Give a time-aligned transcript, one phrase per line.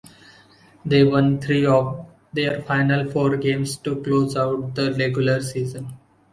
[0.83, 5.95] They won three of their final four games to close out the regular season.